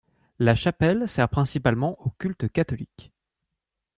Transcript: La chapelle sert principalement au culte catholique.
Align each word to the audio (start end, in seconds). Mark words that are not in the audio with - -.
La 0.39 0.55
chapelle 0.55 1.07
sert 1.07 1.29
principalement 1.29 2.01
au 2.03 2.09
culte 2.17 2.51
catholique. 2.51 3.13